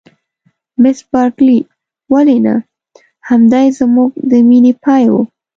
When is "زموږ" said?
3.79-4.09